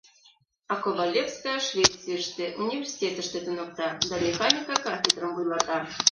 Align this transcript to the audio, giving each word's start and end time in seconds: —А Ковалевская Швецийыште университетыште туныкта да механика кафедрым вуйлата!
—А 0.73 0.75
Ковалевская 0.83 1.57
Швецийыште 1.67 2.45
университетыште 2.63 3.39
туныкта 3.45 3.87
да 4.09 4.15
механика 4.25 4.75
кафедрым 4.85 5.31
вуйлата! 5.35 5.77